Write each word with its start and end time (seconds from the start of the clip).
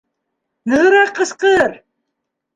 Нығыраҡ 0.73 1.13
ҡысҡыр! 1.21 1.77